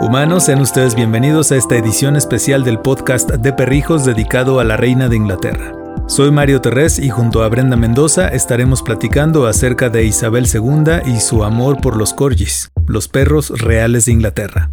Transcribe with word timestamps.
Humanos, 0.00 0.44
sean 0.44 0.60
ustedes 0.60 0.94
bienvenidos 0.94 1.50
a 1.50 1.56
esta 1.56 1.76
edición 1.76 2.14
especial 2.14 2.62
del 2.62 2.78
podcast 2.78 3.30
de 3.30 3.52
Perrijos 3.52 4.04
dedicado 4.04 4.60
a 4.60 4.64
la 4.64 4.76
Reina 4.76 5.08
de 5.08 5.16
Inglaterra. 5.16 5.74
Soy 6.06 6.30
Mario 6.30 6.60
Terrés 6.60 7.00
y 7.00 7.08
junto 7.08 7.42
a 7.42 7.48
Brenda 7.48 7.76
Mendoza 7.76 8.28
estaremos 8.28 8.82
platicando 8.82 9.48
acerca 9.48 9.90
de 9.90 10.04
Isabel 10.04 10.46
II 10.46 11.12
y 11.12 11.18
su 11.18 11.42
amor 11.42 11.80
por 11.80 11.96
los 11.96 12.14
corgis, 12.14 12.70
los 12.86 13.08
perros 13.08 13.50
reales 13.60 14.04
de 14.04 14.12
Inglaterra. 14.12 14.70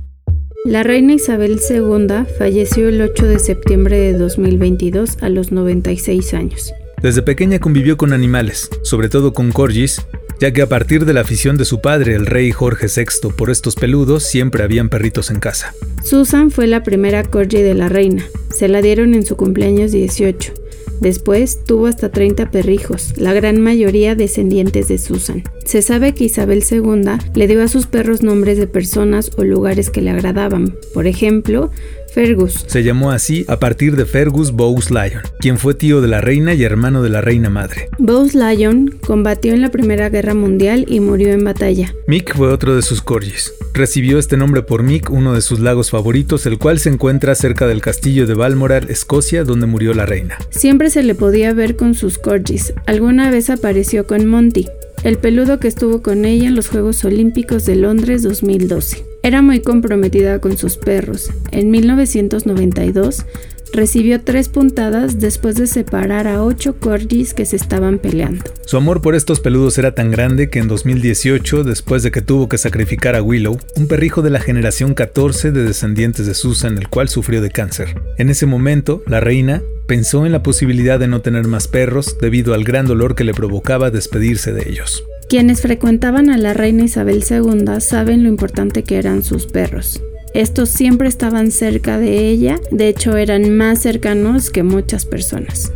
La 0.64 0.84
reina 0.84 1.14
Isabel 1.14 1.60
II 1.70 2.26
falleció 2.38 2.90
el 2.90 3.02
8 3.02 3.26
de 3.26 3.40
septiembre 3.40 3.98
de 3.98 4.14
2022 4.14 5.18
a 5.22 5.30
los 5.30 5.52
96 5.52 6.36
años. 6.36 6.72
Desde 7.02 7.24
pequeña 7.24 7.58
convivió 7.58 7.98
con 7.98 8.14
animales, 8.14 8.70
sobre 8.84 9.10
todo 9.10 9.34
con 9.34 9.52
corgis, 9.52 10.06
ya 10.40 10.52
que 10.52 10.62
a 10.62 10.70
partir 10.70 11.06
de 11.06 11.14
la 11.14 11.22
afición 11.22 11.58
de 11.58 11.66
su 11.66 11.82
padre, 11.82 12.16
el 12.16 12.26
rey 12.26 12.52
Jorge 12.52 12.88
VI, 12.88 13.30
por 13.36 13.50
estos 13.50 13.76
peludos, 13.76 14.24
siempre 14.24 14.64
habían 14.64 14.90
perritos 14.90 15.32
en 15.32 15.40
casa. 15.40 15.74
Susan 16.04 16.52
fue 16.52 16.68
la 16.68 16.84
primera 16.84 17.24
corgi 17.24 17.62
de 17.62 17.74
la 17.74 17.90
reina. 17.90 18.26
Se 18.54 18.68
la 18.68 18.82
dieron 18.82 19.14
en 19.16 19.26
su 19.26 19.36
cumpleaños 19.36 19.92
18. 19.92 20.54
Después 21.02 21.64
tuvo 21.66 21.88
hasta 21.88 22.10
30 22.10 22.52
perrijos, 22.52 23.18
la 23.18 23.34
gran 23.34 23.60
mayoría 23.60 24.16
descendientes 24.16 24.88
de 24.88 24.98
Susan. 24.98 25.44
Se 25.66 25.82
sabe 25.82 26.14
que 26.14 26.26
Isabel 26.26 26.64
II 26.70 27.04
le 27.34 27.48
dio 27.48 27.62
a 27.62 27.68
sus 27.68 27.88
perros 27.88 28.22
nombres 28.22 28.58
de 28.58 28.68
personas 28.68 29.32
o 29.38 29.44
lugares 29.44 29.90
que 29.90 30.02
le 30.02 30.12
agradaban. 30.12 30.76
Por 30.94 31.08
ejemplo, 31.08 31.70
Fergus. 32.16 32.64
Se 32.66 32.82
llamó 32.82 33.12
así 33.12 33.44
a 33.50 33.60
partir 33.60 33.98
de 33.98 34.06
Fergus 34.06 34.54
Bowes 34.54 34.90
Lyon, 34.90 35.22
quien 35.42 35.58
fue 35.58 35.74
tío 35.74 36.00
de 36.00 36.08
la 36.08 36.22
reina 36.22 36.54
y 36.54 36.64
hermano 36.64 37.04
de 37.04 37.10
la 37.10 37.20
reina 37.20 37.50
madre. 37.50 37.90
Bowes 38.00 38.34
Lyon 38.34 38.98
combatió 39.06 39.54
en 39.54 39.62
la 39.62 39.70
Primera 39.70 40.08
Guerra 40.08 40.34
Mundial 40.34 40.86
y 40.88 41.02
murió 41.02 41.34
en 41.34 41.44
batalla. 41.44 41.94
Mick 42.08 42.34
fue 42.34 42.48
otro 42.48 42.74
de 42.74 42.84
sus 42.84 43.02
corgis. 43.02 43.54
Recibió 43.74 44.18
este 44.18 44.38
nombre 44.38 44.62
por 44.62 44.82
Mick, 44.82 45.10
uno 45.10 45.34
de 45.34 45.42
sus 45.42 45.60
lagos 45.60 45.90
favoritos, 45.90 46.46
el 46.46 46.58
cual 46.58 46.80
se 46.80 46.88
encuentra 46.88 47.36
cerca 47.36 47.68
del 47.68 47.82
castillo 47.82 48.26
de 48.26 48.34
Balmoral, 48.34 48.90
Escocia, 48.90 49.44
donde 49.44 49.66
murió 49.66 49.94
la 49.94 50.06
reina. 50.06 50.38
Siempre 50.52 50.90
se 50.90 51.04
le 51.04 51.16
podía 51.16 51.52
ver 51.52 51.76
con 51.76 51.96
sus 51.96 52.18
corgis. 52.18 52.74
Alguna 52.86 53.30
vez 53.30 53.50
apareció 53.50 54.08
con 54.08 54.26
Monty, 54.26 54.68
el 55.04 55.18
peludo 55.18 55.60
que 55.60 55.68
estuvo 55.68 56.02
con 56.02 56.24
ella 56.24 56.48
en 56.48 56.56
los 56.56 56.70
Juegos 56.70 57.04
Olímpicos 57.04 57.66
de 57.66 57.76
Londres 57.76 58.24
2012. 58.24 59.15
Era 59.26 59.42
muy 59.42 59.60
comprometida 59.60 60.38
con 60.38 60.56
sus 60.56 60.78
perros. 60.78 61.32
En 61.50 61.72
1992 61.72 63.26
recibió 63.74 64.22
tres 64.22 64.50
puntadas 64.50 65.20
después 65.20 65.56
de 65.56 65.66
separar 65.66 66.28
a 66.28 66.44
ocho 66.44 66.76
corgis 66.80 67.34
que 67.34 67.48
se 67.48 67.56
estaban 67.56 67.98
peleando. 67.98 68.44
Su 68.68 68.78
amor 68.78 69.02
por 69.02 69.16
estos 69.16 69.40
peludos 69.40 69.80
era 69.80 69.96
tan 69.96 70.12
grande 70.12 70.52
que 70.52 70.60
en 70.60 70.68
2018, 70.68 71.64
después 71.64 72.04
de 72.04 72.12
que 72.12 72.22
tuvo 72.22 72.48
que 72.48 72.60
sacrificar 72.60 73.16
a 73.16 73.24
Willow, 73.24 73.58
un 73.76 73.88
perrijo 73.88 74.22
de 74.22 74.30
la 74.30 74.40
generación 74.40 74.94
14 74.94 75.52
de 75.52 75.64
descendientes 75.64 76.28
de 76.28 76.36
Susan, 76.36 76.78
el 76.78 76.88
cual 76.90 77.10
sufrió 77.10 77.42
de 77.42 77.50
cáncer. 77.50 78.00
En 78.20 78.30
ese 78.30 78.46
momento, 78.46 79.02
la 79.08 79.22
reina 79.22 79.64
pensó 79.88 80.28
en 80.28 80.34
la 80.34 80.44
posibilidad 80.44 81.00
de 81.00 81.08
no 81.08 81.22
tener 81.22 81.48
más 81.48 81.68
perros 81.68 82.20
debido 82.22 82.54
al 82.54 82.64
gran 82.64 82.86
dolor 82.86 83.16
que 83.16 83.24
le 83.24 83.34
provocaba 83.34 83.90
despedirse 83.90 84.54
de 84.54 84.70
ellos. 84.70 85.04
Quienes 85.36 85.60
frecuentaban 85.60 86.30
a 86.30 86.38
la 86.38 86.54
reina 86.54 86.86
Isabel 86.86 87.22
II 87.30 87.82
saben 87.82 88.24
lo 88.24 88.30
importante 88.30 88.84
que 88.84 88.96
eran 88.96 89.22
sus 89.22 89.48
perros. 89.48 90.02
Estos 90.34 90.70
siempre 90.70 91.10
estaban 91.10 91.52
cerca 91.52 92.00
de 92.00 92.30
ella, 92.30 92.58
de 92.72 92.88
hecho 92.88 93.18
eran 93.18 93.58
más 93.58 93.80
cercanos 93.80 94.50
que 94.50 94.64
muchas 94.64 95.06
personas. 95.06 95.74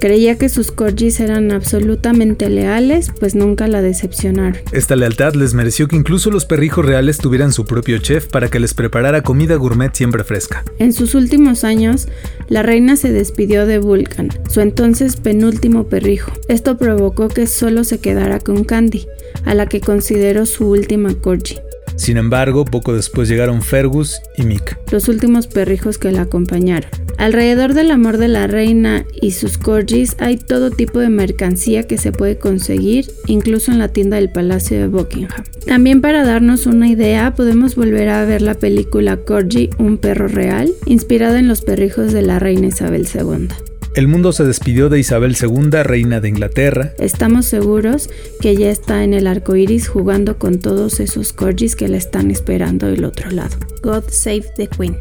Creía 0.00 0.38
que 0.38 0.48
sus 0.48 0.72
corgis 0.72 1.20
eran 1.20 1.52
absolutamente 1.52 2.48
leales, 2.48 3.12
pues 3.20 3.34
nunca 3.34 3.68
la 3.68 3.82
decepcionaron. 3.82 4.56
Esta 4.72 4.96
lealtad 4.96 5.34
les 5.34 5.52
mereció 5.52 5.88
que 5.88 5.96
incluso 5.96 6.30
los 6.30 6.46
perrijos 6.46 6.86
reales 6.86 7.18
tuvieran 7.18 7.52
su 7.52 7.66
propio 7.66 7.98
chef 7.98 8.26
para 8.26 8.48
que 8.48 8.60
les 8.60 8.72
preparara 8.72 9.20
comida 9.22 9.56
gourmet 9.56 9.94
siempre 9.94 10.24
fresca. 10.24 10.64
En 10.78 10.94
sus 10.94 11.14
últimos 11.14 11.64
años, 11.64 12.08
la 12.48 12.62
reina 12.62 12.96
se 12.96 13.12
despidió 13.12 13.66
de 13.66 13.78
Vulcan, 13.78 14.30
su 14.48 14.62
entonces 14.62 15.16
penúltimo 15.16 15.84
perrijo. 15.84 16.32
Esto 16.48 16.78
provocó 16.78 17.28
que 17.28 17.46
solo 17.46 17.84
se 17.84 18.00
quedara 18.00 18.40
con 18.40 18.64
Candy, 18.64 19.06
a 19.44 19.54
la 19.54 19.66
que 19.66 19.82
consideró 19.82 20.46
su 20.46 20.66
última 20.66 21.14
corgi. 21.14 21.58
Sin 21.96 22.16
embargo, 22.16 22.64
poco 22.64 22.94
después 22.94 23.28
llegaron 23.28 23.60
Fergus 23.60 24.22
y 24.38 24.44
Mick, 24.44 24.78
los 24.90 25.08
últimos 25.08 25.46
perrijos 25.46 25.98
que 25.98 26.10
la 26.10 26.22
acompañaron. 26.22 26.88
Alrededor 27.20 27.74
del 27.74 27.90
amor 27.90 28.16
de 28.16 28.28
la 28.28 28.46
reina 28.46 29.04
y 29.20 29.32
sus 29.32 29.58
corgis 29.58 30.16
hay 30.20 30.38
todo 30.38 30.70
tipo 30.70 31.00
de 31.00 31.10
mercancía 31.10 31.82
que 31.82 31.98
se 31.98 32.12
puede 32.12 32.38
conseguir, 32.38 33.12
incluso 33.26 33.70
en 33.70 33.78
la 33.78 33.88
tienda 33.88 34.16
del 34.16 34.30
Palacio 34.30 34.78
de 34.78 34.86
Buckingham. 34.86 35.44
También 35.66 36.00
para 36.00 36.24
darnos 36.24 36.64
una 36.64 36.88
idea, 36.88 37.34
podemos 37.34 37.76
volver 37.76 38.08
a 38.08 38.24
ver 38.24 38.40
la 38.40 38.54
película 38.54 39.18
Corgi, 39.18 39.68
un 39.76 39.98
perro 39.98 40.28
real, 40.28 40.72
inspirada 40.86 41.38
en 41.38 41.46
los 41.46 41.60
perrijos 41.60 42.14
de 42.14 42.22
la 42.22 42.38
reina 42.38 42.68
Isabel 42.68 43.06
II. 43.14 43.48
El 43.94 44.08
mundo 44.08 44.32
se 44.32 44.44
despidió 44.44 44.88
de 44.88 45.00
Isabel 45.00 45.36
II, 45.38 45.82
reina 45.82 46.20
de 46.20 46.30
Inglaterra. 46.30 46.94
Estamos 46.98 47.44
seguros 47.44 48.08
que 48.40 48.48
ella 48.48 48.70
está 48.70 49.04
en 49.04 49.12
el 49.12 49.26
arco 49.26 49.56
iris 49.56 49.88
jugando 49.88 50.38
con 50.38 50.58
todos 50.58 51.00
esos 51.00 51.34
corgis 51.34 51.76
que 51.76 51.88
la 51.88 51.98
están 51.98 52.30
esperando 52.30 52.86
del 52.86 53.04
otro 53.04 53.30
lado. 53.30 53.58
God 53.82 54.04
save 54.08 54.46
the 54.56 54.68
Queen. 54.68 54.96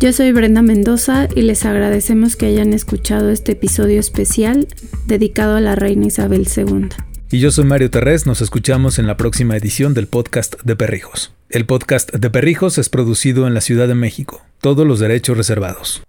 Yo 0.00 0.14
soy 0.14 0.32
Brenda 0.32 0.62
Mendoza 0.62 1.28
y 1.36 1.42
les 1.42 1.66
agradecemos 1.66 2.34
que 2.34 2.46
hayan 2.46 2.72
escuchado 2.72 3.28
este 3.28 3.52
episodio 3.52 4.00
especial 4.00 4.66
dedicado 5.06 5.56
a 5.56 5.60
la 5.60 5.74
reina 5.74 6.06
Isabel 6.06 6.48
II. 6.56 6.88
Y 7.30 7.38
yo 7.38 7.50
soy 7.50 7.66
Mario 7.66 7.90
Terrés, 7.90 8.24
nos 8.24 8.40
escuchamos 8.40 8.98
en 8.98 9.06
la 9.06 9.18
próxima 9.18 9.58
edición 9.58 9.92
del 9.92 10.06
podcast 10.06 10.54
de 10.62 10.74
Perrijos. 10.74 11.34
El 11.50 11.66
podcast 11.66 12.14
de 12.14 12.30
Perrijos 12.30 12.78
es 12.78 12.88
producido 12.88 13.46
en 13.46 13.52
la 13.52 13.60
Ciudad 13.60 13.88
de 13.88 13.94
México, 13.94 14.40
todos 14.62 14.86
los 14.86 15.00
derechos 15.00 15.36
reservados. 15.36 16.02